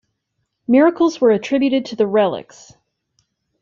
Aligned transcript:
Miracles 0.67 1.21
were 1.21 1.29
attributed 1.29 1.85
to 1.85 1.95
the 1.95 2.07
relics. 2.07 2.73